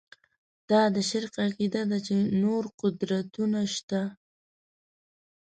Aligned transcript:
دا 0.69 0.81
د 0.95 0.97
شرک 1.09 1.33
عقیده 1.47 1.83
ده 1.91 1.97
چې 2.07 2.15
نور 2.41 2.63
قدرتونه 2.81 3.59
شته. 3.75 4.01